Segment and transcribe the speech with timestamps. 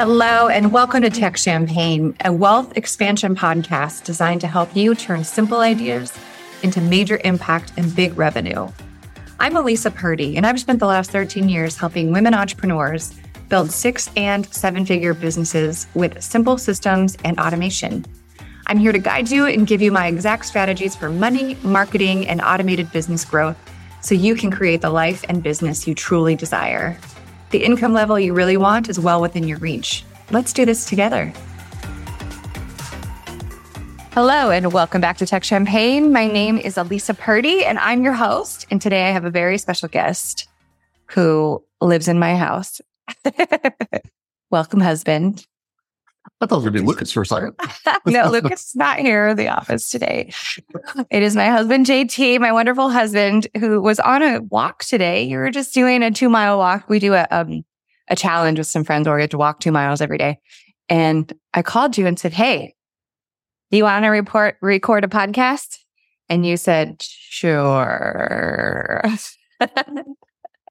[0.00, 5.24] Hello, and welcome to Tech Champagne, a wealth expansion podcast designed to help you turn
[5.24, 6.18] simple ideas
[6.62, 8.66] into major impact and big revenue.
[9.40, 13.14] I'm Alisa Purdie, and I've spent the last 13 years helping women entrepreneurs
[13.50, 18.06] build six and seven figure businesses with simple systems and automation.
[18.68, 22.40] I'm here to guide you and give you my exact strategies for money, marketing, and
[22.40, 23.58] automated business growth
[24.00, 26.96] so you can create the life and business you truly desire.
[27.50, 30.04] The income level you really want is well within your reach.
[30.30, 31.32] Let's do this together.
[34.12, 36.12] Hello, and welcome back to Tech Champagne.
[36.12, 38.66] My name is Alisa Purdie, and I'm your host.
[38.70, 40.48] And today I have a very special guest
[41.06, 42.80] who lives in my house.
[44.50, 45.44] welcome, husband.
[46.40, 47.54] I thought it was going to be Lucas for a second.
[48.06, 50.32] no, Lucas is not here in the office today.
[51.10, 55.22] It is my husband, JT, my wonderful husband, who was on a walk today.
[55.22, 56.88] You were just doing a two mile walk.
[56.88, 57.62] We do a, um,
[58.08, 60.40] a challenge with some friends where we have to walk two miles every day.
[60.88, 62.74] And I called you and said, Hey,
[63.70, 65.76] do you want to report, record a podcast?
[66.30, 69.02] And you said, Sure.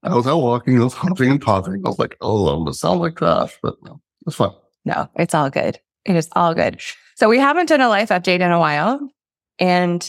[0.01, 1.81] I was out walking, I was humping and talking.
[1.85, 4.51] I was like, oh, I'm going to sound like that, but no, it's fine.
[4.89, 5.79] No, it's all good.
[6.05, 6.81] It is all good.
[7.15, 8.99] So we haven't done a life update in a while.
[9.59, 10.01] And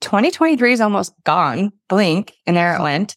[0.00, 1.72] 2023 is almost gone.
[1.88, 3.16] Blink, and there it went.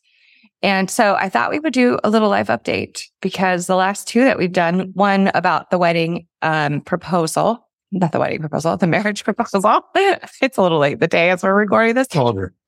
[0.62, 4.24] And so I thought we would do a little life update because the last two
[4.24, 9.24] that we've done, one about the wedding um, proposal, not the wedding proposal, the marriage
[9.24, 9.82] proposal.
[9.96, 12.08] it's a little late the day as we're recording this.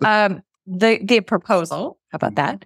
[0.05, 1.99] Um, the the proposal.
[2.11, 2.63] How about that?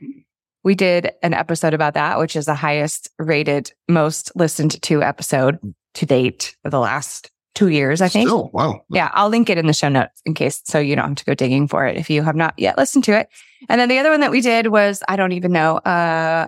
[0.63, 5.59] We did an episode about that, which is the highest rated, most listened to episode
[5.95, 8.27] to date of the last two years, I think.
[8.27, 8.81] Still, wow.
[8.89, 11.25] Yeah, I'll link it in the show notes in case so you don't have to
[11.25, 13.29] go digging for it if you have not yet listened to it.
[13.69, 15.77] And then the other one that we did was I don't even know.
[15.77, 16.47] Uh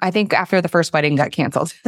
[0.00, 1.72] I think after the first wedding got canceled.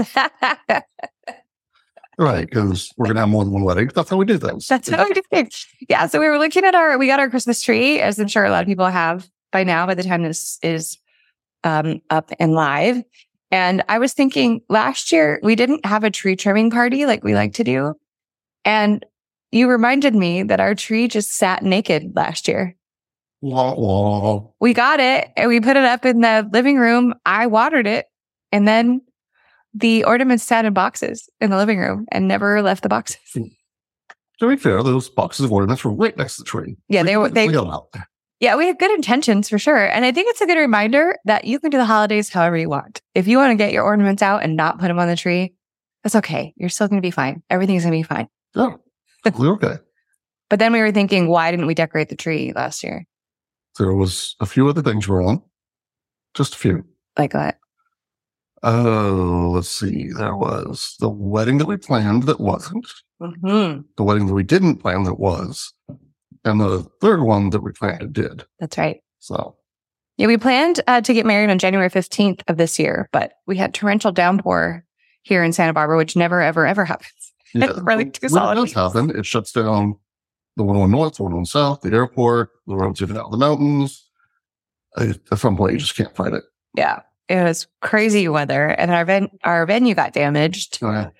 [2.18, 3.90] right, because we're gonna have more than one wedding.
[3.94, 4.66] That's how we do things.
[4.66, 5.66] That's how we do things.
[5.88, 6.06] Yeah.
[6.06, 8.50] So we were looking at our we got our Christmas tree, as I'm sure a
[8.50, 10.98] lot of people have by now, by the time this is
[11.64, 13.02] um, up and live.
[13.50, 17.34] And I was thinking last year we didn't have a tree trimming party like we
[17.34, 17.94] like to do.
[18.64, 19.04] And
[19.50, 22.76] you reminded me that our tree just sat naked last year.
[23.40, 24.42] Wah, wah.
[24.60, 27.14] We got it and we put it up in the living room.
[27.26, 28.06] I watered it
[28.52, 29.02] and then
[29.74, 33.18] the ornaments sat in boxes in the living room and never left the boxes.
[34.40, 36.76] To be fair, those boxes of ornaments were right next to the tree.
[36.88, 37.28] Yeah, they were.
[37.28, 37.88] They, We got 'em out.
[38.44, 39.86] Yeah, we have good intentions for sure.
[39.86, 42.68] And I think it's a good reminder that you can do the holidays however you
[42.68, 43.00] want.
[43.14, 45.54] If you want to get your ornaments out and not put them on the tree,
[46.02, 46.52] that's okay.
[46.54, 47.42] You're still going to be fine.
[47.48, 48.28] Everything's going to be fine.
[48.54, 48.74] Yeah,
[49.24, 49.76] we were okay.
[50.50, 53.06] But then we were thinking, why didn't we decorate the tree last year?
[53.78, 55.42] There was a few other things wrong.
[56.34, 56.84] Just a few.
[57.18, 57.56] Like that.
[58.62, 60.10] Oh, let's see.
[60.12, 62.86] There was the wedding that we planned that wasn't.
[63.18, 65.72] hmm The wedding that we didn't plan that was.
[66.44, 68.44] And the third one that we planned did.
[68.60, 69.00] That's right.
[69.20, 69.56] So
[70.18, 73.56] Yeah, we planned uh, to get married on January 15th of this year, but we
[73.56, 74.84] had torrential downpour
[75.22, 77.32] here in Santa Barbara, which never, ever, ever happens.
[77.54, 79.96] yeah, Really when it does happen, it shuts down
[80.56, 83.26] the one on north, the one on south, the airport, the roads in and out
[83.26, 84.06] of the mountains.
[84.96, 86.44] At some point, you just can't fight it.
[86.76, 90.78] Yeah, it was crazy weather, and our ven- our venue got damaged.
[90.80, 91.10] Uh,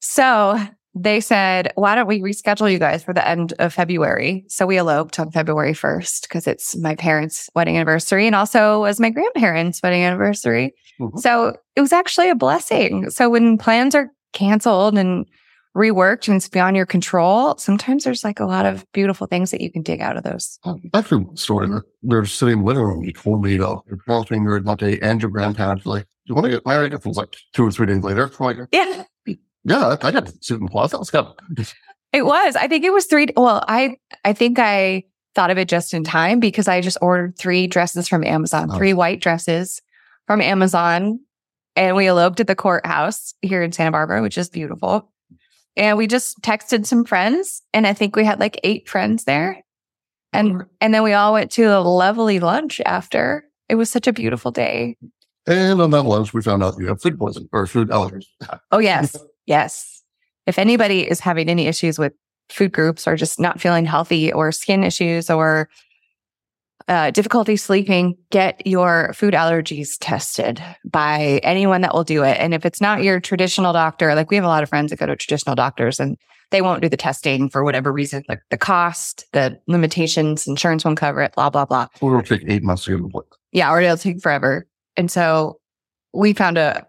[0.00, 0.58] So
[1.02, 4.44] they said, why don't we reschedule you guys for the end of February?
[4.48, 9.00] So we eloped on February 1st because it's my parents' wedding anniversary and also was
[9.00, 10.74] my grandparents' wedding anniversary.
[11.00, 11.18] mhm.
[11.18, 13.10] So it was actually a blessing.
[13.10, 15.26] So when plans are canceled and
[15.76, 19.60] reworked and it's beyond your control, sometimes there's like a lot of beautiful things that
[19.60, 20.58] you can dig out of those.
[20.64, 21.68] Um, Actually, story.
[22.02, 23.04] They're sitting in the living room.
[23.04, 24.66] You told me, uh, your being married
[25.02, 27.70] and your grandparents like, "Do you want to get married?" It was like two or
[27.70, 28.30] three days later.
[28.40, 29.04] I'm like, Yeah,
[29.68, 30.96] "Yeah, I got to sit in the plaza.
[30.96, 31.34] Let's go."
[32.12, 32.56] it was.
[32.56, 33.26] I think it was three.
[33.36, 37.38] Well, I, I think I thought of it just in time because I just ordered
[37.38, 38.76] three dresses from Amazon, Oh.
[38.76, 39.80] three white dresses
[40.26, 41.20] from Amazon.
[41.76, 45.12] And we eloped at the courthouse here in Santa Barbara, which is beautiful.
[45.76, 47.62] And we just texted some friends.
[47.72, 49.62] And I think we had like eight friends there.
[50.32, 53.44] And and then we all went to a lovely lunch after.
[53.68, 54.96] It was such a beautiful day.
[55.46, 58.26] And on that lunch, we found out you have food poisoning or food allergies.
[58.72, 59.16] Oh, yes.
[59.48, 60.02] yes.
[60.46, 62.12] If anybody is having any issues with
[62.50, 65.68] food groups or just not feeling healthy or skin issues or
[66.86, 72.38] uh, difficulty sleeping, get your food allergies tested by anyone that will do it.
[72.40, 74.98] And if it's not your traditional doctor, like we have a lot of friends that
[74.98, 76.16] go to traditional doctors and
[76.50, 80.96] they won't do the testing for whatever reason, like the cost, the limitations, insurance won't
[80.96, 81.88] cover it, blah, blah, blah.
[82.00, 83.26] Going to take eight months to get a place.
[83.52, 84.66] Yeah, or it'll take forever.
[84.96, 85.60] And so
[86.14, 86.86] we found a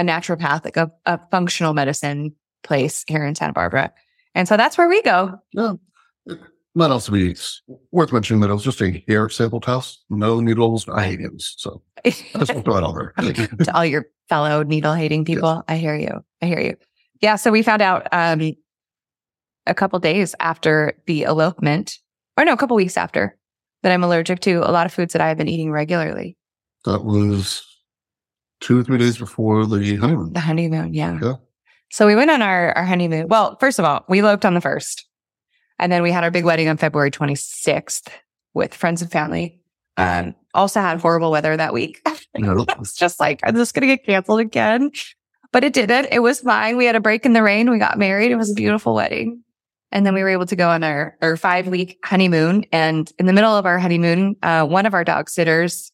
[0.00, 3.92] a naturopath, like a, a functional medicine place here in Santa Barbara.
[4.34, 5.38] And so that's where we go.
[5.52, 5.74] Yeah.
[6.74, 7.36] Might also be
[7.90, 11.54] worth mentioning that it was just a hair sample test, no needles, no aliens.
[11.58, 13.12] So I just throw it over.
[13.18, 15.64] to all your fellow needle hating people.
[15.66, 16.24] I hear you.
[16.40, 16.76] I hear you.
[17.20, 17.36] Yeah.
[17.36, 18.52] So we found out um,
[19.66, 21.98] a couple days after the elopement,
[22.36, 23.36] or no, a couple weeks after,
[23.82, 26.36] that I'm allergic to a lot of foods that I have been eating regularly.
[26.84, 27.66] That was
[28.60, 30.32] two or three days before the honeymoon.
[30.32, 30.94] The honeymoon.
[30.94, 31.18] Yeah.
[31.20, 31.34] Yeah.
[31.90, 33.28] So we went on our, our honeymoon.
[33.28, 35.06] Well, first of all, we eloped on the first.
[35.78, 38.08] And then we had our big wedding on February 26th
[38.54, 39.60] with friends and family.
[39.96, 42.00] Um, also had horrible weather that week.
[42.38, 42.64] No.
[42.68, 44.92] I was just like, I'm just going to get canceled again.
[45.50, 46.06] But it didn't.
[46.12, 46.76] It was fine.
[46.76, 47.68] We had a break in the rain.
[47.68, 48.30] We got married.
[48.30, 49.42] It was a beautiful wedding.
[49.90, 52.66] And then we were able to go on our, our five week honeymoon.
[52.70, 55.90] And in the middle of our honeymoon, uh, one of our dog sitters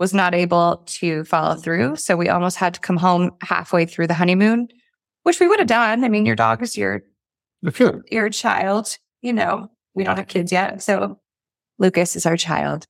[0.00, 1.62] was not able to follow mm.
[1.62, 1.96] through.
[1.96, 4.68] So we almost had to come home halfway through the honeymoon,
[5.22, 6.02] which we would have done.
[6.02, 7.04] I mean, your dog is your,
[8.10, 10.82] your child, you know, we don't have kids yet.
[10.82, 11.20] So
[11.78, 12.86] Lucas is our child.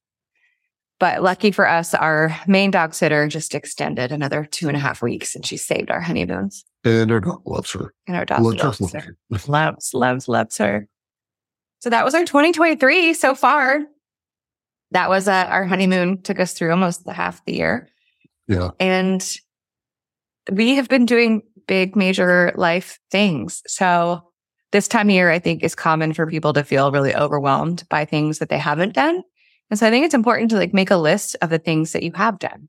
[1.00, 5.02] But lucky for us, our main dog sitter just extended another two and a half
[5.02, 6.62] weeks and she saved our honeymoons.
[6.84, 7.92] And our dog loves her.
[8.06, 9.16] And our dog loves loves her.
[9.30, 10.86] Loves, loves, loves her.
[11.80, 13.80] So that was our 2023 so far.
[14.92, 17.88] That was uh, our honeymoon, took us through almost the half the year.
[18.48, 18.70] Yeah.
[18.80, 19.24] And
[20.50, 23.62] we have been doing big, major life things.
[23.66, 24.22] So
[24.72, 28.04] this time of year, I think is common for people to feel really overwhelmed by
[28.04, 29.22] things that they haven't done.
[29.70, 32.02] And so I think it's important to like make a list of the things that
[32.02, 32.68] you have done,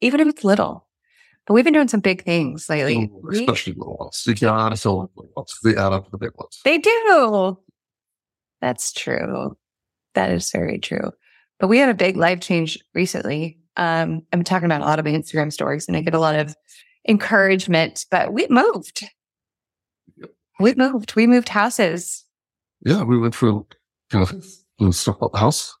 [0.00, 0.86] even if it's little.
[1.46, 3.10] But we've been doing some big things lately.
[3.32, 4.22] Especially little ones.
[4.26, 4.36] You
[4.76, 5.58] so little ones.
[5.62, 6.60] They add up to the big ones.
[6.64, 7.58] They do.
[8.60, 9.56] That's true.
[10.14, 11.12] That is very true.
[11.64, 13.56] But we had a big life change recently.
[13.78, 16.34] Um, I'm talking about a lot of my Instagram stories and I get a lot
[16.34, 16.54] of
[17.08, 19.08] encouragement, but we moved.
[20.60, 21.16] We moved.
[21.16, 22.26] We moved houses.
[22.84, 23.66] Yeah, we went through
[24.10, 24.44] kind of
[24.78, 25.74] little stuff about the house.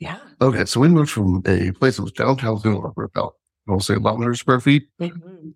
[0.00, 0.18] Yeah.
[0.42, 3.36] Okay, so we moved from a place that was downtown Santa Barbara, about
[3.70, 4.86] I'll say 1,100 square feet,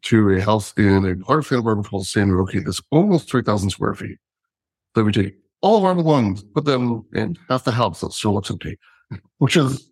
[0.05, 3.69] to a house in a part of Santa Barbara called San Roque that's almost 3,000
[3.69, 4.17] square feet.
[4.97, 8.33] So we take all of our belongings, put them in half the house that still
[8.33, 8.79] looks empty,
[9.39, 9.89] which is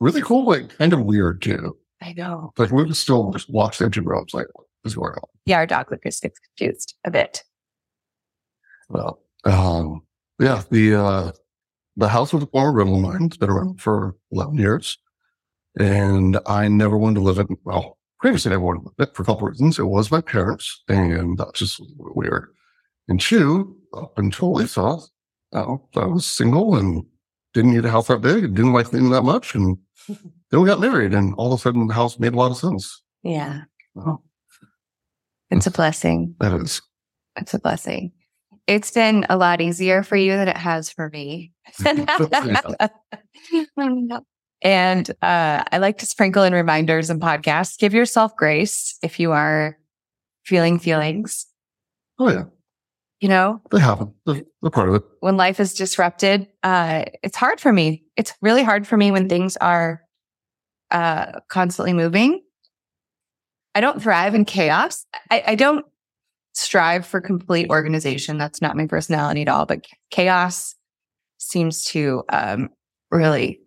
[0.00, 1.76] really cool, like kind of weird too.
[2.02, 2.52] I know.
[2.56, 5.28] Like we would still just watch the empty rooms, like what is going on?
[5.46, 7.42] Yeah, our dog Lucas gets confused a bit.
[8.88, 10.02] Well, um,
[10.38, 11.32] yeah, the uh,
[11.98, 13.24] the house was a former rental of mine.
[13.24, 14.96] It's been around for 11 years.
[15.78, 17.48] And I never wanted to live it.
[17.64, 19.78] Well, previously I never wanted to live it for a couple of reasons.
[19.78, 22.54] It was my parents, and that's just weird.
[23.08, 24.98] And two, up until Lisa,
[25.52, 27.04] uh, I was single and
[27.58, 29.56] didn't need a house that big didn't like things that much.
[29.56, 29.78] And
[30.08, 32.56] then we got married, and all of a sudden the house made a lot of
[32.56, 33.02] sense.
[33.24, 33.62] Yeah.
[35.50, 36.36] It's a blessing.
[36.38, 36.80] that is.
[37.36, 38.12] It's a blessing.
[38.68, 41.52] It's been a lot easier for you than it has for me.
[44.62, 47.78] and uh, I like to sprinkle in reminders and podcasts.
[47.78, 49.78] Give yourself grace if you are
[50.44, 51.46] feeling feelings.
[52.18, 52.44] Oh, yeah,
[53.20, 54.14] You know, they happen.
[54.26, 55.02] They're, they're part of it.
[55.20, 58.04] when life is disrupted, uh, it's hard for me.
[58.16, 60.02] It's really hard for me when things are
[60.92, 62.40] uh, constantly moving.
[63.74, 65.04] I don't thrive in chaos.
[65.30, 65.84] I, I don't
[66.54, 68.38] strive for complete organization.
[68.38, 69.66] That's not my personality at all.
[69.66, 70.74] But chaos
[71.38, 72.68] seems to um,
[73.10, 73.60] really,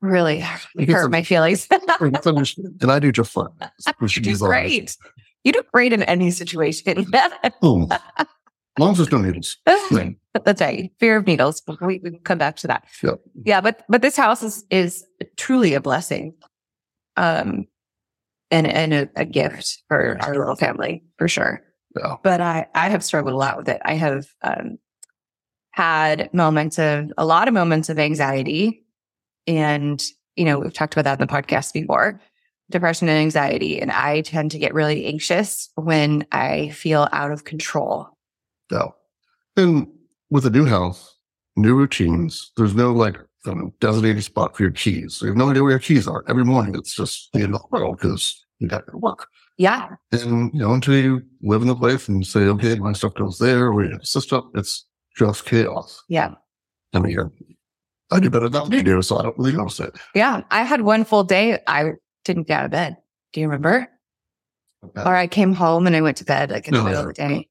[0.00, 0.60] really hurt
[1.02, 1.68] some- my feelings.
[2.00, 3.48] And I do just fine.
[3.60, 4.52] We you should do use all this.
[4.52, 4.96] great.
[5.44, 7.06] You do great in any situation.
[7.14, 9.56] As long as there's no needles.
[9.90, 10.16] Right.
[10.44, 10.92] That's right.
[11.00, 11.62] Fear of needles.
[11.80, 12.86] We, we can come back to that.
[13.02, 13.20] Yep.
[13.44, 15.04] Yeah, but but this house is is
[15.36, 16.34] truly a blessing,
[17.16, 17.66] um,
[18.50, 21.62] and and a, a gift for our little family for sure.
[21.98, 22.16] Yeah.
[22.22, 23.80] But I I have struggled a lot with it.
[23.84, 24.78] I have um,
[25.72, 28.84] had moments of a lot of moments of anxiety,
[29.46, 30.00] and
[30.36, 32.20] you know we've talked about that in the podcast before,
[32.70, 37.44] depression and anxiety, and I tend to get really anxious when I feel out of
[37.44, 38.08] control.
[38.70, 38.94] No.
[39.56, 39.88] And
[40.30, 41.16] with a new house,
[41.56, 45.20] new routines, there's no like know, designated spot for your keys.
[45.22, 46.24] You have no idea where your keys are.
[46.28, 49.26] Every morning it's just the end of the world because you got to work.
[49.58, 53.12] Yeah, And you know, until you live in the place and say, okay, my stuff
[53.12, 54.86] goes there, have a system, it's
[55.18, 56.02] just chaos.
[56.08, 56.34] yeah.
[56.94, 57.30] I mean,
[58.10, 59.94] I do better than you do, so I don't really notice it.
[60.14, 61.60] Yeah, I had one full day.
[61.66, 61.92] I
[62.24, 62.96] didn't get out of bed.
[63.32, 63.88] Do you remember?
[64.96, 67.06] Or I came home and I went to bed like in the No, middle of
[67.08, 67.48] the day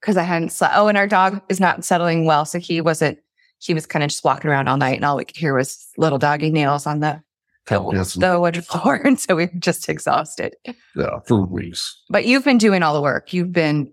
[0.00, 0.74] because I hadn't slept.
[0.76, 3.18] Oh, and our dog is not settling well, so he wasn't.
[3.58, 5.88] He was kind of just walking around all night, and all we could hear was
[5.98, 7.22] little doggy nails on the
[7.70, 8.14] yes.
[8.14, 8.96] the wood floor.
[9.04, 10.56] And so we we're just exhausted.
[10.94, 12.02] Yeah, for weeks.
[12.08, 13.32] But you've been doing all the work.
[13.32, 13.92] You've been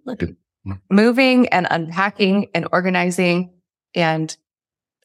[0.90, 3.52] moving and unpacking and organizing.
[3.96, 4.36] And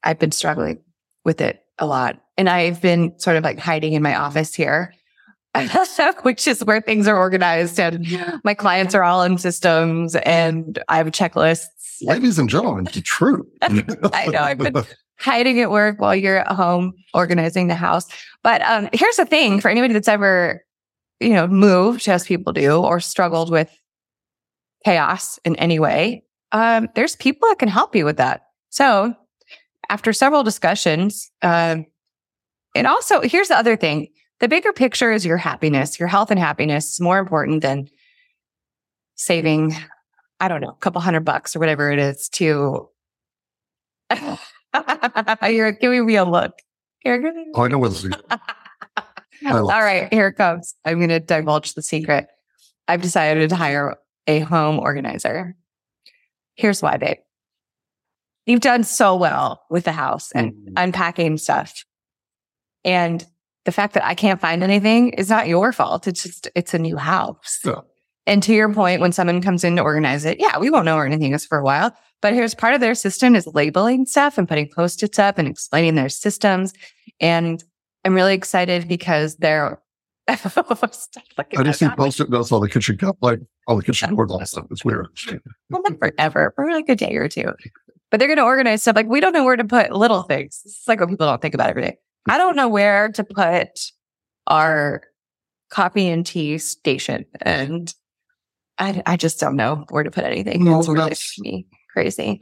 [0.05, 0.81] I've been struggling
[1.25, 2.22] with it a lot.
[2.37, 4.95] And I've been sort of like hiding in my office here,
[6.23, 7.79] which is where things are organized.
[7.79, 8.07] And
[8.45, 11.67] my clients are all in systems and I have checklists.
[12.03, 13.47] ladies and gentlemen, the truth.
[13.61, 14.85] I know, I've been-
[15.19, 18.07] hiding at work while you're at home organizing the house.
[18.43, 20.65] But um, here's the thing for anybody that's ever,
[21.21, 23.71] you know, moved as people do or struggled with
[24.85, 28.43] chaos in any way, um, there's people that can help you with that.
[28.71, 29.15] So
[29.89, 31.87] after several discussions, um,
[32.75, 34.09] and also here's the other thing.
[34.41, 35.99] The bigger picture is your happiness.
[36.01, 37.89] Your health and happiness is more important than
[39.15, 39.75] saving,
[40.41, 42.89] I don't know, a couple hundred bucks or whatever it is to
[45.43, 46.53] You're giving me a look.
[47.05, 47.13] Me
[47.55, 48.05] Oh, I know what's
[49.47, 50.75] All right, here it comes.
[50.85, 52.27] I'm going to divulge the secret.
[52.89, 55.57] I've decided to hire a home organizer.
[56.55, 57.17] Here's why, babe.
[58.47, 60.73] You've done so well with the house and Mm.
[60.77, 61.85] unpacking stuff.
[62.85, 63.25] And
[63.65, 66.07] the fact that I can't find anything is not your fault.
[66.07, 67.61] It's just, it's a new house.
[67.65, 67.81] Yeah.
[68.27, 70.97] And to your point, when someone comes in to organize it, yeah, we won't know
[70.97, 71.93] where anything is for a while.
[72.21, 75.97] But here's part of their system is labeling stuff and putting post-its up and explaining
[75.97, 76.73] their systems.
[77.21, 77.63] And
[78.05, 79.81] I'm really excited because they're
[81.37, 84.31] looking I just see post-it notes on the kitchen cup, like all the kitchen boards,
[84.31, 84.67] all stuff.
[84.71, 85.09] It's weird.
[85.71, 87.53] well, not forever, for like a day or two.
[88.11, 88.95] But they're going to organize stuff.
[88.95, 90.63] Like we don't know where to put little things.
[90.65, 91.99] It's like what people don't think about every day.
[92.29, 93.69] I don't know where to put
[94.47, 95.03] our
[95.71, 97.93] copy and tea station, and
[98.79, 100.65] I, I just don't know where to put anything.
[100.65, 102.41] No, it's really crazy.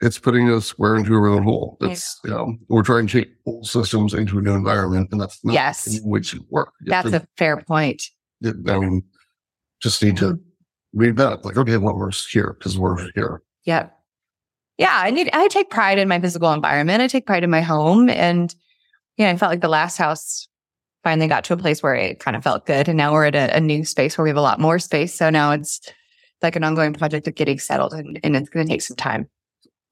[0.00, 1.78] It's putting a square into a round hole.
[1.80, 5.42] It's, you know, we're trying to take old systems into a new environment, and that's
[5.44, 5.84] not Yes.
[5.84, 6.72] to work.
[6.82, 8.02] You That's to- a fair point.
[8.44, 9.02] I mean,
[9.80, 10.98] just need to mm-hmm.
[10.98, 11.44] read that.
[11.44, 12.56] Like, okay, what works here?
[12.58, 13.42] Because we're here.
[13.64, 13.96] Yep.
[14.76, 17.00] Yeah, I need I take pride in my physical environment.
[17.00, 18.10] I take pride in my home.
[18.10, 18.54] And
[19.16, 20.48] yeah, I felt like the last house
[21.02, 22.88] finally got to a place where it kind of felt good.
[22.88, 25.14] And now we're at a, a new space where we have a lot more space.
[25.14, 25.80] So now it's
[26.42, 29.28] like an ongoing project of getting settled and, and it's gonna take some time.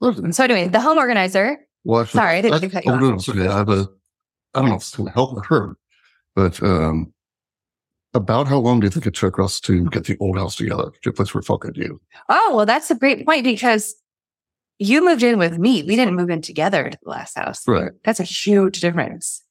[0.00, 3.28] Listen, So anyway, the home organizer, Well, Sorry, I didn't to cut you oh, off.
[3.28, 3.50] no, no.
[3.50, 3.88] I have a,
[4.54, 5.76] I don't know if it's going to help hurt,
[6.34, 7.12] but um,
[8.12, 10.90] about how long do you think it took us to get the old house together?
[11.02, 12.00] Get a place where good to you?
[12.28, 13.94] oh well, that's a great point because
[14.82, 15.82] you moved in with me.
[15.82, 17.66] We didn't move in together to the last house.
[17.66, 17.92] Right.
[18.04, 19.42] That's a huge difference.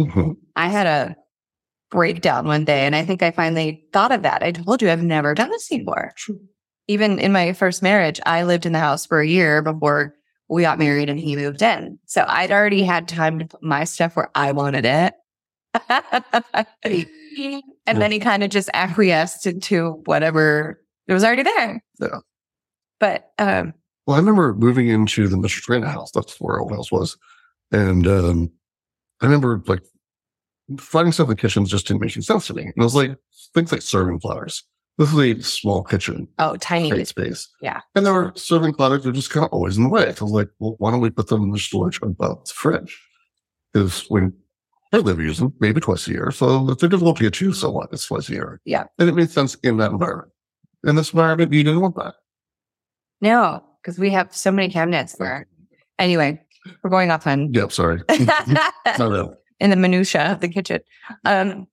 [0.00, 0.36] Mhm.
[0.56, 1.16] I had a
[1.90, 4.42] breakdown one day and I think I finally thought of that.
[4.42, 6.12] I told you I've never done this before.
[6.88, 10.14] Even in my first marriage, I lived in the house for a year before
[10.48, 11.98] we got married and he moved in.
[12.06, 15.14] So I'd already had time to put my stuff where I wanted it.
[16.84, 21.82] and then he kind of just acquiesced into whatever it was already there.
[22.00, 22.18] Yeah.
[22.98, 23.74] But um
[24.06, 25.60] Well, I remember moving into the Mr.
[25.62, 26.10] Trainer house.
[26.10, 27.16] That's where our old house was.
[27.72, 28.50] And um,
[29.20, 29.82] I remember like
[30.78, 32.62] finding stuff in the kitchen just didn't make any sense to me.
[32.62, 33.16] And it was like
[33.54, 34.62] things like serving platters.
[34.96, 37.48] This is a small kitchen, oh tiny space.
[37.60, 37.80] Yeah.
[37.96, 40.12] And there were serving platters that were just kind of always in the way.
[40.12, 42.52] So I was like, well, why don't we put them in the storage above the
[42.52, 43.02] fridge?
[43.72, 44.32] Because when
[44.92, 46.30] I live use them, maybe twice a year.
[46.30, 47.88] So if they're difficult to get to, so what?
[47.92, 48.60] It's twice a year.
[48.64, 48.84] Yeah.
[49.00, 50.30] And it made sense in that environment.
[50.84, 52.14] In this environment, you didn't want that.
[53.20, 55.46] No, because we have so many cabinets where
[55.98, 56.40] anyway,
[56.82, 58.02] we're going off on Yep, sorry.
[58.98, 60.80] No, in the minutia of the kitchen.
[61.24, 61.66] Um,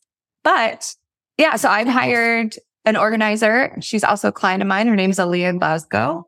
[0.43, 0.93] but
[1.37, 3.75] yeah, so I've hired an organizer.
[3.81, 4.87] She's also a client of mine.
[4.87, 6.27] Her name name's Alia Glasgow.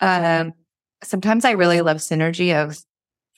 [0.00, 0.52] Um,
[1.02, 2.78] sometimes I really love synergy of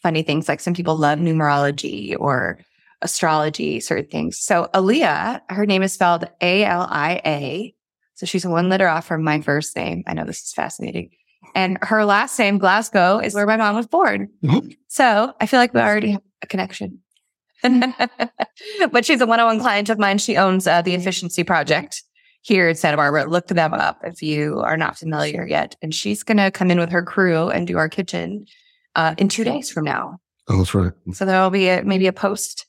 [0.03, 0.49] funny things.
[0.49, 2.59] Like some people love numerology or
[3.03, 4.39] astrology, certain things.
[4.39, 7.75] So Alia, her name is spelled A L I A.
[8.15, 10.03] So she's one letter off from my first name.
[10.07, 11.11] I know this is fascinating.
[11.55, 14.29] And her last name, Glasgow, is where my mom was born.
[14.89, 17.01] So I feel like we already have a connection.
[17.63, 20.17] but she's a one-on-one client of mine.
[20.17, 22.03] She owns uh, the Efficiency Project
[22.41, 23.27] here in Santa Barbara.
[23.27, 25.77] Look them up if you are not familiar yet.
[25.83, 28.47] And she's going to come in with her crew and do our kitchen
[28.95, 30.19] uh, in two days from now.
[30.49, 30.93] Oh, that's right.
[31.13, 32.67] So there will be a, maybe a post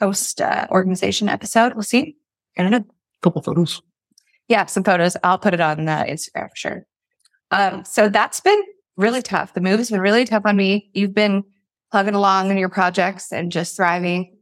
[0.00, 1.74] post uh, organization episode.
[1.74, 2.16] We'll see.
[2.56, 2.84] I don't know.
[3.22, 3.82] couple photos.
[4.48, 5.16] Yeah, some photos.
[5.22, 6.86] I'll put it on uh, Instagram for sure.
[7.52, 8.60] Um, so that's been
[8.96, 9.54] really tough.
[9.54, 10.90] The move has been really tough on me.
[10.94, 11.44] You've been
[11.90, 14.36] plugging along in your projects and just thriving.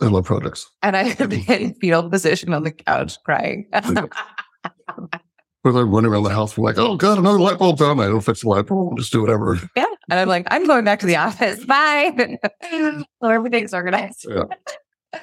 [0.00, 0.70] I love projects.
[0.82, 3.68] And I have been in fetal position on the couch crying.
[5.64, 6.56] We're like running around the house.
[6.56, 7.98] We're like, oh God, another light bulb down.
[7.98, 8.98] I don't fix the light bulb.
[8.98, 9.58] Just do whatever.
[9.74, 11.64] yeah, And I'm like, I'm going back to the office.
[11.64, 12.38] Bye.
[12.70, 14.26] so everything's organized.
[14.28, 14.44] Yeah.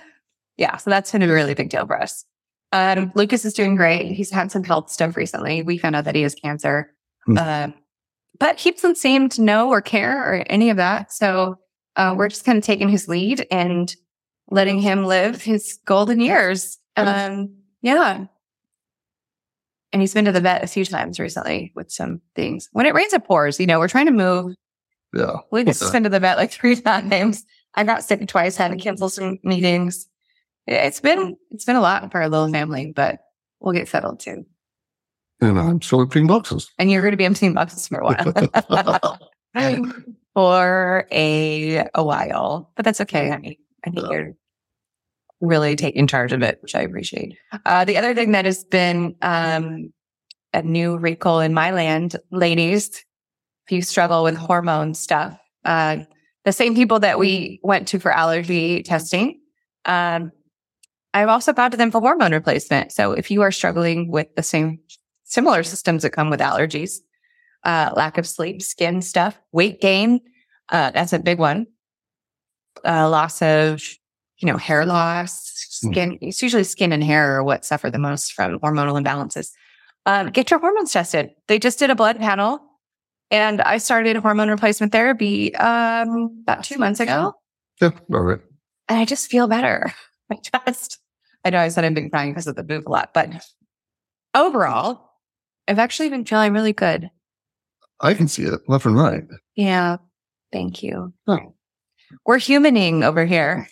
[0.55, 0.77] Yeah.
[0.77, 2.25] So that's been a really big deal for us.
[2.73, 4.11] Um, Lucas is doing great.
[4.11, 5.61] He's had some health stuff recently.
[5.61, 6.91] We found out that he has cancer.
[7.25, 7.37] Hmm.
[7.37, 7.73] Um,
[8.39, 11.13] but he doesn't seem to know or care or any of that.
[11.13, 11.59] So
[11.95, 13.95] uh, we're just kind of taking his lead and
[14.49, 16.79] letting him live his golden years.
[16.97, 18.25] Um, yeah.
[19.91, 22.69] And he's been to the vet a few times recently with some things.
[22.71, 23.59] When it rains, it pours.
[23.59, 24.55] You know, we're trying to move.
[25.13, 25.37] Yeah.
[25.51, 27.45] Lucas has been to the vet like three times.
[27.75, 30.07] I got sick twice, had to cancel some meetings.
[30.67, 33.19] It's been it's been a lot for our little family, but
[33.59, 34.45] we'll get settled too.
[35.41, 36.71] And I'm still emptying boxes.
[36.79, 39.19] And you're going to be emptying boxes for a while.
[40.33, 43.31] for a a while, but that's okay.
[43.31, 43.55] I mean,
[43.85, 44.33] I think you're
[45.41, 47.37] really taking charge of it, which I appreciate.
[47.65, 49.93] Uh, the other thing that has been um,
[50.53, 53.03] a new wrinkle in my land, ladies,
[53.67, 55.97] if you struggle with hormone stuff, uh,
[56.45, 59.39] the same people that we went to for allergy testing,
[59.85, 60.31] um,
[61.13, 62.91] I've also to them for hormone replacement.
[62.91, 64.79] So if you are struggling with the same
[65.23, 66.97] similar systems that come with allergies,
[67.63, 70.19] uh, lack of sleep, skin stuff, weight gain.
[70.69, 71.67] Uh, that's a big one.
[72.85, 73.81] Uh, loss of,
[74.37, 75.39] you know, hair loss,
[75.69, 76.17] skin.
[76.21, 79.51] It's usually skin and hair are what suffer the most from hormonal imbalances.
[80.05, 81.29] Um, get your hormones tested.
[81.47, 82.59] They just did a blood panel,
[83.31, 87.33] and I started hormone replacement therapy um, about two months ago,
[87.79, 87.91] Yeah.
[88.13, 88.39] All right.
[88.89, 89.93] and I just feel better.
[90.31, 90.99] I just,
[91.45, 93.29] I know I said I've been crying because of the move a lot, but
[94.33, 95.11] overall,
[95.67, 97.09] I've actually been feeling really good.
[98.01, 99.23] I can see it left and right.
[99.55, 99.97] Yeah.
[100.51, 101.13] Thank you.
[101.27, 101.53] Oh.
[102.25, 103.67] We're humaning over here.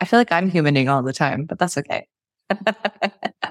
[0.00, 2.06] I feel like I'm humaning all the time, but that's okay.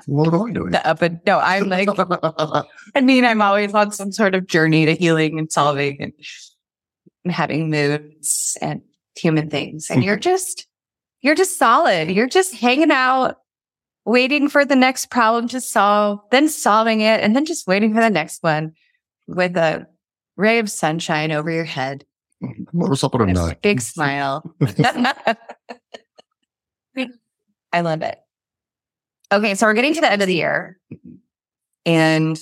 [0.08, 0.72] What am I doing?
[0.72, 1.88] the up and no, I'm like,
[2.96, 6.14] I mean, I'm always on some sort of journey to healing and solving and,
[7.24, 8.82] and having moods and
[9.16, 9.90] human things.
[9.90, 10.22] And you're mm-hmm.
[10.22, 10.68] just,
[11.22, 12.10] you're just solid.
[12.10, 13.38] You're just hanging out,
[14.06, 18.02] waiting for the next problem to solve, then solving it, and then just waiting for
[18.02, 18.74] the next one
[19.28, 19.86] with a
[20.38, 22.06] ray of sunshine over your head.
[22.72, 23.62] What's up with a and a night?
[23.62, 24.44] big smile.
[27.74, 28.18] I love it.
[29.32, 30.78] Okay, so we're getting to the end of the year,
[31.86, 32.38] and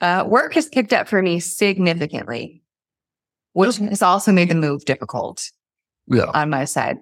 [0.00, 2.62] uh, work has picked up for me significantly,
[3.52, 5.50] which has also made the move difficult
[6.08, 6.30] Yeah.
[6.34, 6.98] on my side.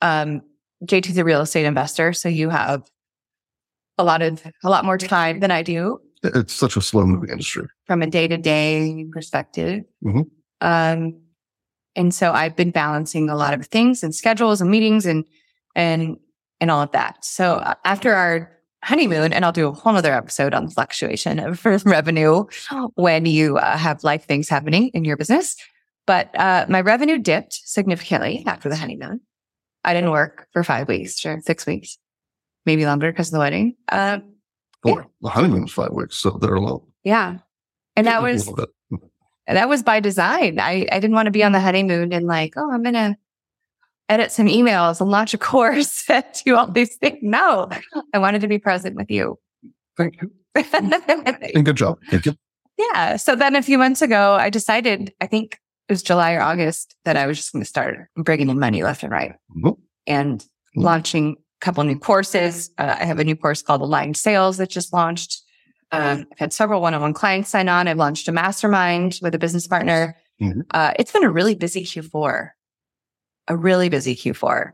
[0.00, 0.42] Um,
[0.84, 2.82] JT's a real estate investor, so you have
[3.98, 7.30] a lot of a lot more time than I do It's such a slow moving
[7.30, 7.66] industry.
[7.86, 9.84] from a day to day perspective.
[10.04, 10.24] Mhm.
[10.60, 11.20] Um,
[11.96, 15.24] and so I've been balancing a lot of things and schedules and meetings and,
[15.74, 16.16] and,
[16.60, 17.24] and all of that.
[17.24, 18.50] So uh, after our
[18.84, 22.44] honeymoon, and I'll do a whole other episode on the fluctuation of revenue
[22.94, 25.56] when you uh, have life things happening in your business.
[26.06, 29.20] But uh, my revenue dipped significantly after the honeymoon.
[29.84, 31.98] I didn't work for five weeks or six weeks,
[32.66, 33.76] maybe longer because of the wedding.
[33.90, 34.34] Um,
[34.84, 36.86] Or the honeymoon was five weeks, so they're low.
[37.04, 37.38] yeah.
[37.96, 38.50] And that was
[39.46, 40.58] that was by design.
[40.58, 43.16] I, I didn't want to be on the honeymoon and like, oh, I'm gonna
[44.08, 47.18] edit some emails and launch a course and do all these things.
[47.22, 47.68] No,
[48.14, 49.38] I wanted to be present with you.
[49.96, 50.30] Thank you.
[51.54, 51.98] And good job.
[52.10, 52.34] Thank you.
[52.78, 53.16] yeah.
[53.16, 56.94] So then a few months ago, I decided, I think it was July or August,
[57.04, 59.76] that I was just going to start bringing in money left and right Mhm.
[60.06, 60.40] and
[60.76, 60.82] Mhm.
[60.84, 62.70] launching couple new courses.
[62.76, 65.40] Uh, I have a new course called Aligned Sales that just launched.
[65.92, 67.88] Um, I've had several one-on-one clients sign on.
[67.88, 70.16] I've launched a mastermind with a business partner.
[70.40, 70.62] Mhm.
[70.72, 72.50] Uh, it's been a really busy Q4,
[73.48, 74.72] a really busy Q4.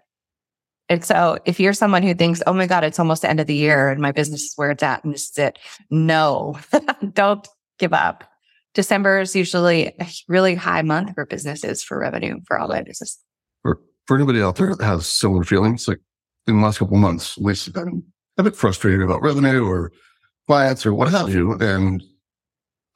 [0.88, 3.46] And so if you're someone who thinks, oh my God, it's almost the end of
[3.46, 5.59] the year and my business is where it's at and this is it.
[5.90, 6.59] No,
[7.12, 7.46] don't
[7.79, 8.24] give up.
[8.74, 13.18] December is usually a really high month for businesses for revenue for all my business.
[13.62, 16.01] For, for anybody out there that has similar feelings, like
[16.48, 18.02] in the last couple of months, at least I've been
[18.37, 19.92] a bit frustrated about revenue or
[20.46, 21.52] clients or what have you.
[21.54, 22.02] And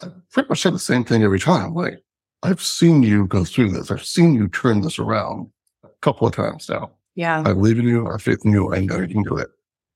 [0.01, 1.75] I pretty much say the same thing every time.
[1.75, 2.03] Like,
[2.43, 3.91] I've seen you go through this.
[3.91, 5.51] I've seen you turn this around
[5.85, 6.91] a couple of times now.
[7.15, 7.41] Yeah.
[7.41, 8.09] I believe in you.
[8.09, 8.75] I have faith in you.
[8.75, 9.49] I know you can do it.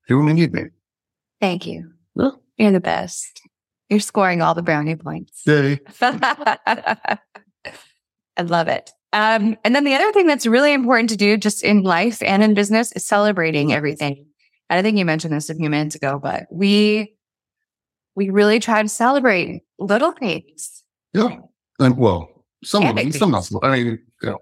[0.09, 0.65] You only need me.
[1.41, 1.91] Thank you.
[2.15, 2.31] Yeah.
[2.57, 3.43] You're the best.
[3.89, 5.43] You're scoring all the brownie points.
[5.47, 5.81] Yay.
[6.01, 7.19] I
[8.43, 8.91] love it.
[9.13, 12.43] Um, and then the other thing that's really important to do just in life and
[12.43, 14.27] in business is celebrating everything.
[14.69, 17.15] And I think you mentioned this a few minutes ago, but we
[18.17, 20.83] we really try to celebrate little things.
[21.13, 21.37] Yeah.
[21.79, 23.49] And well, some Yeah, of them, some not.
[23.63, 24.39] I mean, you know,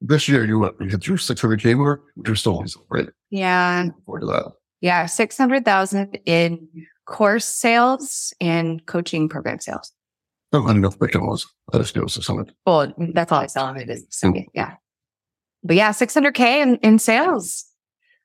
[0.00, 3.88] this year you what, you hit your 600K mark, which are still right Yeah.
[4.06, 4.52] forward to that.
[4.80, 5.06] Yeah.
[5.06, 6.66] 600,000 in
[7.06, 9.92] course sales and coaching program sales.
[10.62, 11.46] I don't know what it was.
[11.72, 12.52] I uh, just knew it was 600.
[12.66, 14.06] Well, that's all I sell on it is.
[14.10, 14.74] So, yeah.
[15.62, 17.64] But yeah, 600K in, in sales.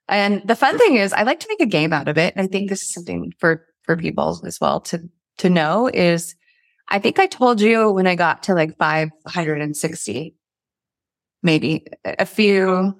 [0.08, 2.34] And the fun thing is I like to make a game out of it.
[2.36, 5.00] And I think this is something for, for people as well to,
[5.38, 6.36] to know is
[6.90, 10.36] I think I told you when I got to like 560,
[11.44, 12.98] maybe a few,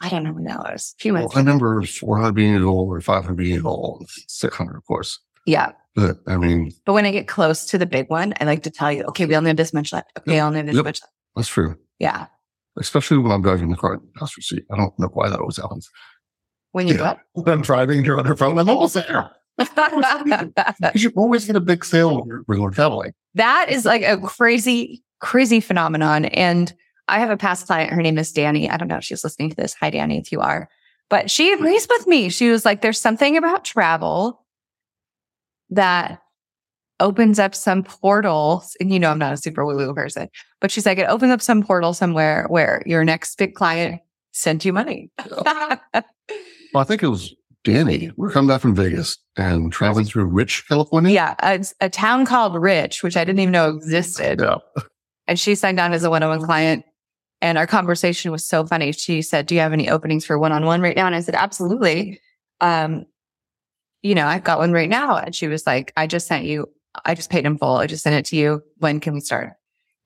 [0.00, 1.36] I don't know when that was, a few Well, months.
[1.36, 5.18] I remember 400 being a goal or 500 being goal, 600, of course.
[5.46, 5.72] yeah.
[5.94, 8.70] But I mean, But when I get close to the big one, I like to
[8.70, 10.10] tell you, okay, we only have this much left.
[10.18, 10.84] Okay, I only have this Yep.
[10.84, 11.12] much left.
[11.36, 11.76] that's true.
[11.98, 12.26] Yeah.
[12.78, 14.64] Especially when I'm driving the car in the passenger seat.
[14.72, 15.90] I don't know why that always happens.
[16.72, 17.14] When you Yeah.
[17.46, 19.30] I'm driving, you're on your phone, I'm almost there.
[19.56, 20.24] what?
[20.80, 23.12] Because you always get a big sale when you're- when we're traveling.
[23.34, 26.24] that is like a crazy, crazy phenomenon.
[26.26, 26.72] And
[27.08, 27.92] I have a past client.
[27.92, 28.70] Her name is Danny.
[28.70, 29.74] I don't know if she's listening to this.
[29.80, 30.68] Hi, Danny, if you are.
[31.08, 32.28] But she agrees with me.
[32.28, 34.39] She was like, there's something about travel
[35.70, 36.20] that
[37.00, 38.76] opens up some portals.
[38.80, 40.28] And you know, I'm not a super woo woo person,
[40.60, 44.00] but she's like, it opens up some portal somewhere where your next big client
[44.32, 45.10] sent you money.
[46.72, 48.12] Well, I think it was Danny.
[48.16, 51.10] We are coming back from Vegas and traveling through Rich, California.
[51.10, 51.34] yeah.
[51.40, 54.40] A, a town called Rich, which I didn't even know existed.
[54.40, 54.58] Yeah.
[55.26, 56.84] and she signed on as a one-on-one client.
[57.42, 58.92] And our conversation was so funny.
[58.92, 62.20] She said, "Do you have any openings for one-on-one right now?" And I said, "Absolutely."
[62.60, 63.04] Um,
[64.02, 65.16] you know, I've got one right now.
[65.16, 66.66] And she was like, "I just sent you.
[67.04, 67.76] I just paid in full.
[67.76, 68.62] I just sent it to you.
[68.78, 69.52] When can we start?"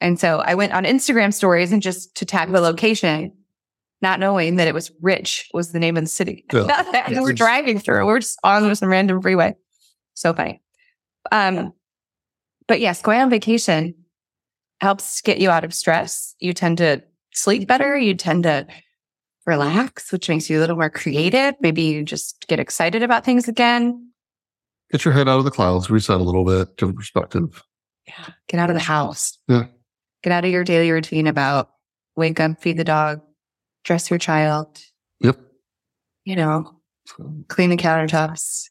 [0.00, 3.32] And so I went on Instagram stories and just to tag the location,
[4.02, 6.44] not knowing that it was Rich was the name of the city.
[6.52, 7.20] Yeah.
[7.20, 8.06] we're driving through.
[8.06, 9.54] We're just on some random freeway.
[10.14, 10.60] So funny.
[11.32, 11.72] Um,
[12.66, 13.94] but yes, going on vacation
[14.80, 16.34] helps get you out of stress.
[16.38, 17.02] You tend to
[17.32, 17.96] sleep better.
[17.96, 18.66] You tend to
[19.46, 21.54] relax, which makes you a little more creative.
[21.60, 24.10] Maybe you just get excited about things again.
[24.90, 27.62] Get your head out of the clouds, reset a little bit, different perspective.
[28.06, 28.28] Yeah.
[28.48, 29.38] Get out of the house.
[29.48, 29.66] Yeah.
[30.22, 31.70] Get out of your daily routine about
[32.16, 33.20] wake up, feed the dog,
[33.84, 34.80] dress your child,
[35.20, 35.38] Yep.
[36.24, 36.80] you know,
[37.48, 38.68] clean the countertops.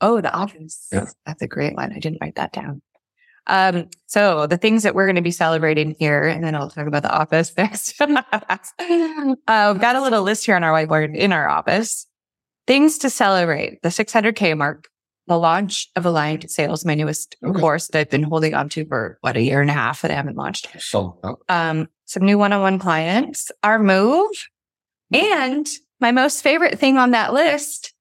[0.00, 0.86] Oh, the office.
[0.92, 1.06] Yeah.
[1.26, 1.92] That's a great one.
[1.92, 2.82] I didn't write that down.
[3.48, 6.86] Um, so the things that we're going to be celebrating here, and then I'll talk
[6.86, 8.00] about the office next.
[8.00, 12.06] uh, we've got a little list here on our whiteboard in our office.
[12.66, 14.88] Things to celebrate the 600K mark,
[15.26, 17.58] the launch of Aligned Sales, my newest Okay.
[17.58, 20.10] course that I've been holding on to for what, a year and a half that
[20.10, 24.30] I haven't launched So, uh, um, some new one-on-one clients, our move,
[25.12, 25.66] and
[26.00, 27.94] my most favorite thing on that list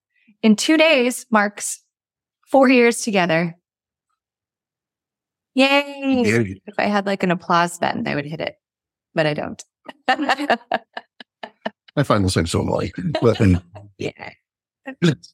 [0.43, 1.81] in two days marks
[2.47, 3.55] four years together.
[5.57, 6.21] Yay!
[6.23, 8.57] yeah, If I had like an applause button, I would hit it,
[9.15, 9.63] but I don't.
[10.07, 12.91] I find the same so annoying.
[13.19, 13.59] But and,
[13.97, 14.33] yeah.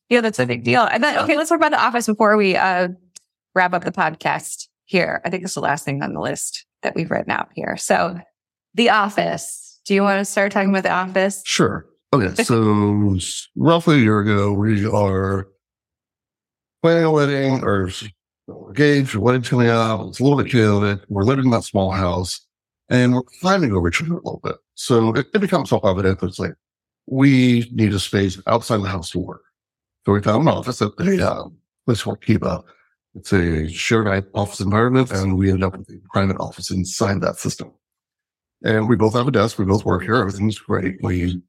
[0.07, 0.83] Yeah, that's a big deal.
[0.83, 2.87] And then, okay, let's talk about the office before we uh,
[3.53, 5.21] wrap up the podcast here.
[5.25, 7.75] I think it's the last thing on the list that we've written out here.
[7.75, 8.17] So,
[8.75, 9.81] the office.
[9.85, 11.41] Do you want to start talking about the office?
[11.45, 11.85] sure.
[12.13, 12.43] Okay.
[12.43, 13.17] So
[13.57, 15.49] roughly a year ago, we are
[16.81, 17.89] planning a wedding or
[18.47, 20.01] we're engaged, or wedding coming up.
[20.07, 21.01] It's a little bit chaotic.
[21.09, 22.45] We're living in that small house
[22.89, 24.55] and we're fighting over each other a little bit.
[24.75, 26.53] So it, it becomes self evident that it's like
[27.07, 29.41] we need a space outside the house to work.
[30.05, 31.47] So we found an office at the uh,
[31.85, 32.63] place called Kiba.
[33.15, 37.37] It's a shared office environment, and we ended up with a private office inside that
[37.37, 37.71] system.
[38.63, 39.59] And we both have a desk.
[39.59, 40.15] We both work here.
[40.15, 40.95] Everything's great.
[41.03, 41.41] We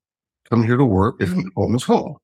[0.51, 2.17] come here to work and home is home.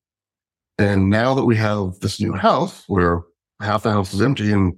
[0.77, 3.21] And now that we have this new house where
[3.61, 4.75] half the house is empty and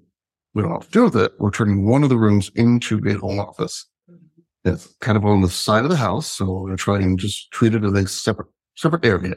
[0.54, 3.14] we don't have to do with it, we're turning one of the rooms into a
[3.14, 3.86] home office.
[4.66, 6.28] It's kind of on the side of the house.
[6.28, 9.36] So we're going to try and just treat it as a separate, separate area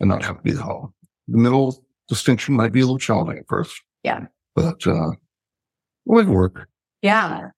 [0.00, 0.92] and not have to be the home.
[1.26, 3.80] The middle distinction might be a little challenging at first.
[4.04, 4.26] Yeah.
[4.54, 6.68] But, uh, it work.
[7.02, 7.50] Yeah.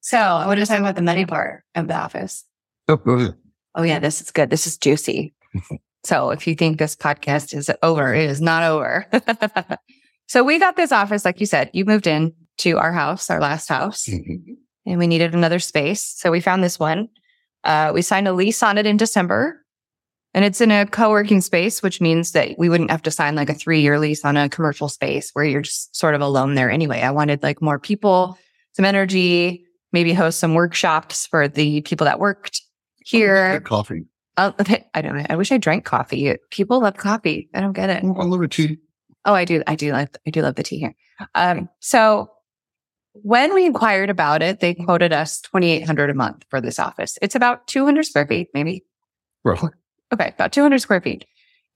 [0.00, 2.44] So, I want to talk about the money part of the office.
[2.88, 3.34] Oh.
[3.74, 4.50] Oh, yeah, this is good.
[4.50, 5.34] This is juicy.
[6.04, 9.06] so, if you think this podcast is over, it is not over.
[10.28, 13.40] so, we got this office, like you said, you moved in to our house, our
[13.40, 14.56] last house, Mhm.
[14.86, 16.02] and we needed another space.
[16.02, 17.08] So, we found this one.
[17.64, 19.64] Uh, we signed a lease on it in December.
[20.34, 23.34] And it's in a co working space, which means that we wouldn't have to sign
[23.34, 26.54] like a three year lease on a commercial space where you're just sort of alone
[26.54, 27.00] there anyway.
[27.00, 28.38] I wanted like more people,
[28.74, 32.60] some energy, maybe host some workshops for the people that worked
[33.00, 33.58] here.
[33.62, 34.04] Coffee.
[34.36, 34.52] Uh,
[34.94, 35.24] I don't know.
[35.30, 36.36] I wish I drank coffee.
[36.50, 37.48] People love coffee.
[37.54, 38.04] I don't get it.
[38.04, 38.76] I love it tea.
[39.24, 39.62] Oh, I do.
[39.66, 40.16] I do like.
[40.26, 40.94] I do love the tea here.
[41.34, 42.30] Um, so
[43.12, 46.78] when we inquired about it, they quoted us twenty eight hundred a month for this
[46.78, 47.18] office.
[47.20, 48.84] It's about two hundred square feet, maybe.
[49.44, 49.70] Roughly.
[50.12, 51.26] Okay, about two hundred square feet.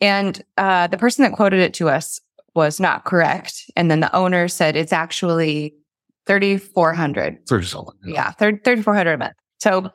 [0.01, 2.21] And uh, the person that quoted it to us
[2.55, 3.71] was not correct.
[3.77, 5.75] And then the owner said it's actually
[6.27, 7.47] 3,400.
[7.49, 7.95] 30 something.
[8.05, 9.33] Yeah, 3,400 a month.
[9.61, 9.91] So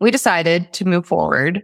[0.00, 1.62] we decided to move forward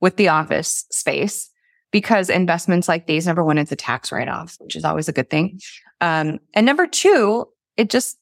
[0.00, 1.50] with the office space
[1.94, 5.12] because investments like these, number one, it's a tax write off, which is always a
[5.12, 5.60] good thing.
[6.00, 8.18] Um, and number two, it just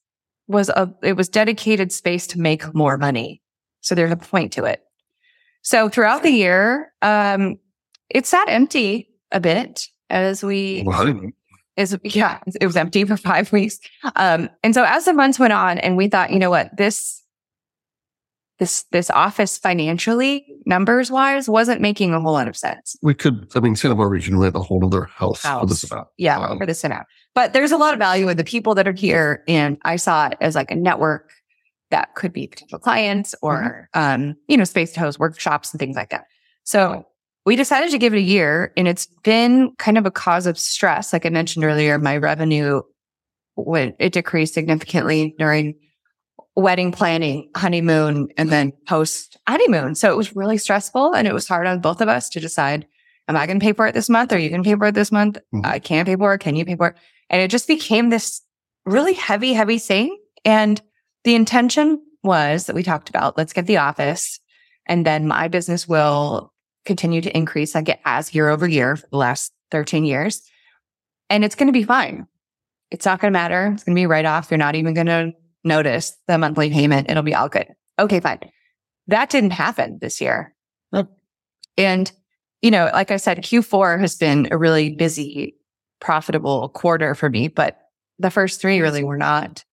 [0.46, 3.40] was a, it was dedicated space to make more money.
[3.80, 4.82] So there's a point to it.
[5.62, 7.56] So throughout the year, um,
[8.11, 11.22] it sat empty a bit as we Well,
[11.78, 13.80] is yeah, it was empty for five weeks.
[14.16, 17.22] Um, and so as the months went on, and we thought, you know what, this
[18.58, 22.96] this this office financially, numbers wise, wasn't making a whole lot of sense.
[23.03, 25.90] we could, I mean, Santa Barbara can rent a whole other house, for this House.
[25.90, 26.09] amount.
[26.18, 27.07] Yeah, Um, for this and out.
[27.35, 30.29] But there's a lot of value in the people that are here, and I saw
[30.29, 31.31] it as like a network
[31.90, 35.96] that could be potential clients or um, you know, space to host workshops and things
[35.96, 36.25] like that.
[36.64, 37.07] So
[37.44, 40.59] we decided to give it a year, and it's been kind of a cause of
[40.59, 41.12] stress.
[41.12, 42.83] Like I mentioned earlier, my revenue
[43.57, 45.75] went it decreased significantly during
[46.56, 49.94] wedding planning, honeymoon, and then post honeymoon.
[49.94, 52.86] So it was really stressful, and it was hard on both of us to decide:
[53.28, 54.32] Am I going to pay for it this month?
[54.32, 55.38] Or are you going to pay for it this month?
[55.54, 55.64] Mhm.
[55.64, 56.40] I can't pay for it.
[56.40, 56.96] Can you pay for it?
[57.30, 58.42] And it just became this
[58.84, 60.18] really heavy, heavy thing.
[60.44, 60.80] And
[61.24, 64.40] the intention was that we talked about let's get the office
[64.86, 66.52] and then my business will
[66.84, 70.42] continue to increase like it has year over year for the last 13 years.
[71.30, 72.26] And it's going to be fine.
[72.90, 73.70] It's not going to matter.
[73.72, 74.50] It's going to be right off.
[74.50, 75.32] You're not even going to
[75.64, 77.11] notice the monthly payment.
[77.11, 77.68] It'll be all good.
[77.98, 78.40] Okay, fine.
[79.07, 80.55] That didn't happen this year.
[80.92, 81.09] Yep.
[81.77, 82.12] And,
[82.61, 85.57] you know, like I said, Q4 has been a really busy,
[86.01, 87.79] profitable quarter for me, but
[88.18, 89.64] the first three really were not.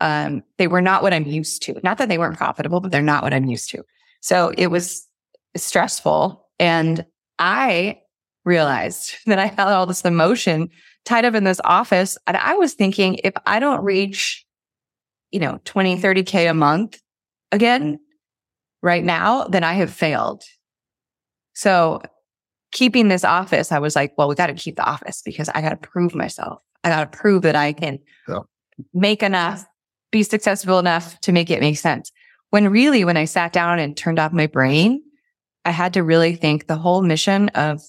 [0.00, 1.78] Um, they were not what I'm used to.
[1.84, 3.84] Not that they weren't profitable, but they're not what I'm used to.
[4.20, 5.06] So it was
[5.56, 6.46] stressful.
[6.58, 7.04] And
[7.38, 8.00] I
[8.44, 10.70] realized that I had all this emotion
[11.04, 12.16] tied up in this office.
[12.26, 14.44] And I was thinking, if I don't reach,
[15.32, 17.00] you know, 20, 30K a month
[17.50, 17.98] again
[18.82, 20.42] right now, then I have failed.
[21.54, 22.00] So
[22.72, 25.60] keeping this office, I was like, well, we got to keep the office because I
[25.60, 26.62] got to prove myself.
[26.84, 28.40] I got to prove that I can Yeah.
[28.94, 29.64] make enough,
[30.10, 32.10] be successful enough to make it make sense.
[32.50, 35.02] When really, when I sat down and turned off my brain,
[35.64, 37.80] I had to really think the whole mission of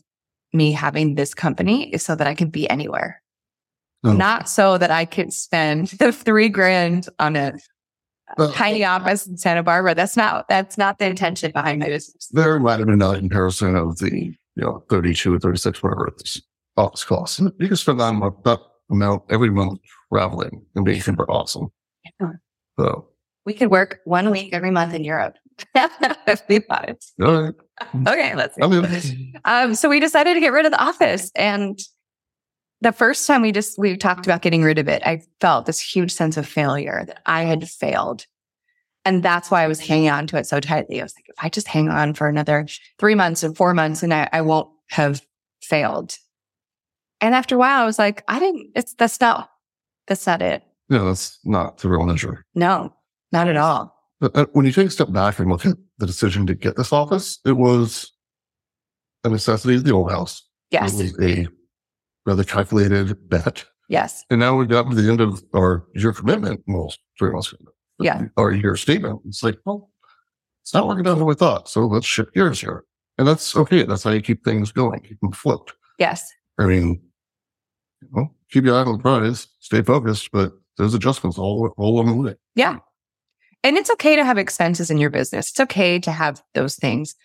[0.53, 3.21] me having this company is so that I can be anywhere,
[4.03, 4.13] No.
[4.13, 7.53] not so that I could spend the three grand on a
[8.37, 9.95] Well- tiny office in Santa Barbara.
[9.95, 12.27] That's not, that's not the intention behind my business.
[12.31, 14.11] There might have been a comparison of the,
[14.55, 16.41] you know, 32, or 36, whatever it's
[16.77, 17.39] office costs.
[17.39, 18.59] You can spend that amount, that
[18.91, 19.79] amount every month
[20.11, 21.69] traveling and being super awesome.
[22.19, 22.29] Yeah.
[22.79, 23.07] So,
[23.45, 25.35] We could work one week every month in Europe.
[25.75, 27.05] if we thought it.
[27.21, 27.53] all right.
[28.07, 28.57] Okay, let's.
[28.57, 31.77] Mean, Um, so we decided to get rid of the office, and
[32.83, 35.79] the first time we just we talked about getting rid of it, I felt this
[35.79, 38.25] huge sense of failure that I had failed,
[39.05, 40.99] and that's why I was hanging on to it so tightly.
[40.99, 42.67] I was like, if I just hang on for another
[42.99, 45.21] three months and four months, and I, I won't have
[45.61, 46.17] failed.
[47.21, 48.71] And after a while, I was like, I didn't.
[48.75, 49.49] It's that's not
[50.07, 50.61] that's not it.
[50.89, 52.45] yeah, that's not the real measure.
[52.53, 52.93] No,
[53.31, 53.95] not at all.
[54.19, 56.75] But uh, when you take a step back and look at the decision to get
[56.75, 58.11] this office, it was
[59.23, 60.43] a necessity of the old house.
[60.69, 61.47] Yes, It was a
[62.25, 63.65] rather calculated bet.
[63.89, 67.53] yes, And now we've got to the end of our year commitment, well, three months,
[67.99, 68.23] Yeah.
[68.37, 69.21] our year statement.
[69.25, 69.89] It's like, well,
[70.61, 71.67] it's not working out how we thought.
[71.69, 72.85] So let's shift gears here.
[73.17, 73.83] And that's okay.
[73.83, 75.73] That's how you keep things going, keep them flipped.
[75.99, 76.31] yes.
[76.59, 77.01] I mean,
[78.01, 81.99] you know, keep your eye on the prize, stay focused, but there's adjustments all, all
[81.99, 82.35] along the way.
[82.55, 82.77] Yeah.
[83.63, 85.49] And it's okay to have expenses in your business.
[85.49, 87.15] It's okay to have those things.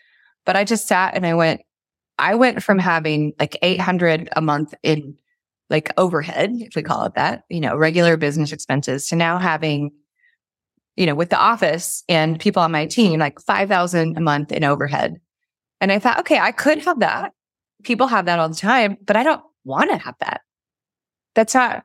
[0.46, 1.61] But I just sat and I went,
[2.18, 5.16] I went from having like 800 a month in
[5.70, 9.90] like overhead, if we call it that, you know, regular business expenses to now having,
[10.96, 14.64] you know, with the office and people on my team, like 5,000 a month in
[14.64, 15.20] overhead.
[15.81, 17.33] And I thought, okay, I could have that.
[17.85, 20.40] People have that all the time, but I don't want to have that.
[21.35, 21.85] That's not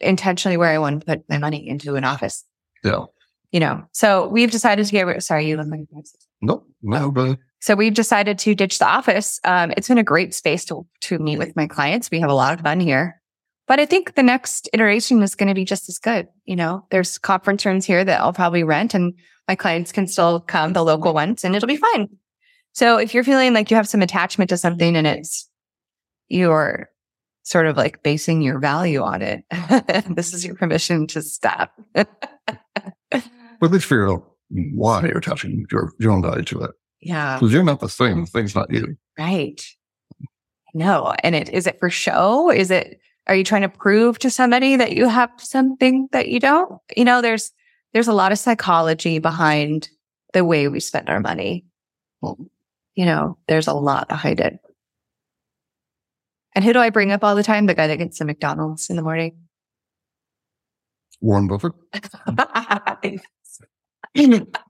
[0.00, 2.44] intentionally where I want to put my money into an office
[2.82, 3.04] Yeah.
[3.52, 3.84] you know.
[3.92, 5.22] So we've decided to get rid.
[5.22, 5.80] Sorry, you look like.
[6.42, 6.64] No, oh.
[6.82, 9.40] no, but So we've decided to ditch the office.
[9.42, 12.10] Um, it's been a great space to to meet with my clients.
[12.10, 13.22] We have a lot of fun here,
[13.66, 16.28] but I think the next iteration is going to be just as good.
[16.44, 19.14] You know, there's conference rooms here that I'll probably rent, and
[19.48, 22.10] my clients can still come, the local ones, and it'll be fine.
[22.74, 25.48] So if you're feeling like you have some attachment to something and it's
[26.28, 26.90] you're
[27.44, 29.42] sort of like basing your value on it,
[30.14, 31.72] this is your permission to stop.
[31.94, 32.06] At
[33.62, 36.72] least figure out why you're attaching your, your own value to it.
[37.04, 37.36] Yeah.
[37.36, 38.22] Because you're not the same.
[38.22, 38.96] The thing's not you.
[39.18, 39.62] Right.
[40.72, 41.14] no.
[41.22, 42.50] And it is it for show?
[42.50, 46.40] Is it are you trying to prove to somebody that you have something that you
[46.40, 46.80] don't?
[46.96, 47.52] You know, there's
[47.92, 49.88] there's a lot of psychology behind
[50.32, 51.64] the way we spend our money.
[52.20, 52.38] Well,
[52.94, 54.58] you know, there's a lot behind it.
[56.54, 57.66] And who do I bring up all the time?
[57.66, 59.36] The guy that gets the McDonald's in the morning.
[61.20, 61.72] Warren Buffett.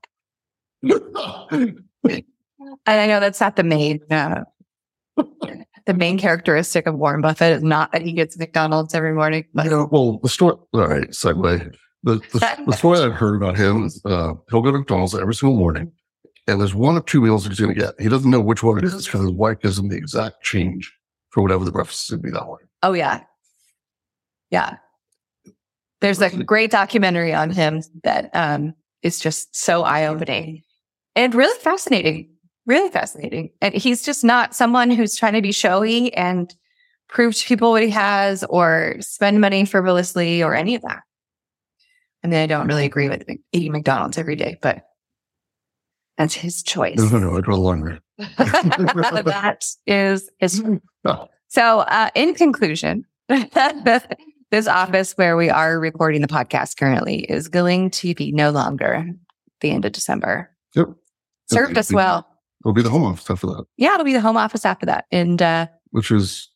[2.05, 2.23] and
[2.85, 4.43] I know that's not the main uh,
[5.85, 9.45] the main characteristic of Warren Buffett is not that he gets McDonald's every morning.
[9.53, 10.55] But Yeah, well, the story.
[10.73, 11.75] All right, segue.
[12.03, 15.35] The, the, the story I've heard about him is uh, he'll go to McDonald's every
[15.35, 15.91] single morning,
[16.47, 17.93] and there's one of two meals he's going to get.
[17.99, 20.91] He doesn't know which one it is because his wife gives him the exact change
[21.29, 22.59] for whatever the breakfast is going to be that way.
[22.83, 23.21] oh yeah,
[24.49, 24.77] yeah.
[26.01, 30.61] There's a great documentary on him that um, is just so eye opening
[31.15, 32.29] and really fascinating.
[32.65, 33.51] Really fascinating.
[33.61, 36.53] And he's just not someone who's trying to be showy and
[37.07, 41.01] prove to people what he has or spend money frivolously or any of that.
[42.23, 44.83] I mean, I don't really agree with eating McDonald's every day, but
[46.17, 46.97] that's his choice.
[46.97, 47.37] No, no, no.
[47.37, 47.99] I'd rather learn
[49.25, 50.63] that is his.
[51.05, 51.27] Oh.
[51.49, 57.91] So, uh, in conclusion, this office where we are recording the podcast currently is going
[57.91, 59.05] to be no longer
[59.61, 60.49] the end of December.
[60.73, 60.87] Yep.
[61.49, 62.27] Served us well.
[62.63, 65.05] It'll be the home office after that, Yeah, it'll be the home office after that.
[65.11, 66.49] And uh, which is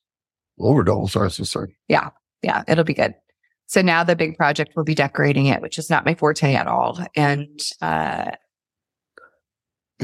[0.60, 1.36] over double size.
[1.36, 1.78] So sorry.
[1.88, 2.10] yeah,
[2.42, 3.14] Yeah, it'll be good.
[3.68, 6.66] So now the big project will be decorating it, which is not my forte at
[6.66, 6.98] all.
[7.16, 8.32] And uh,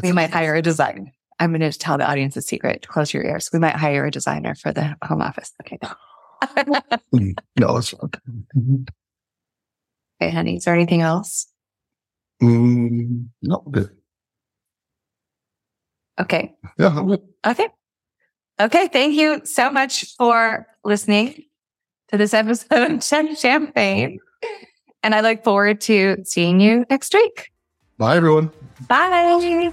[0.03, 1.11] we might hire a designer.
[1.39, 2.87] I'm going to tell the audience a secret.
[2.87, 3.49] Close your ears.
[3.51, 5.51] We might hire a designer for the home office.
[5.63, 5.79] Okay.
[7.13, 8.17] Mm, No, it's not.
[10.21, 10.57] okay, honey.
[10.57, 11.47] Is there anything else?
[12.43, 13.89] Mm, no, good.
[16.19, 16.55] Okay.
[16.77, 17.67] Yeah, Okay.
[18.59, 18.87] Okay.
[18.87, 21.43] Thank you so much for listening
[22.09, 24.19] to this episode of Champagne.
[25.03, 27.51] And I look forward to seeing you next week.
[27.97, 28.51] Bye, everyone.
[28.87, 29.71] Bye.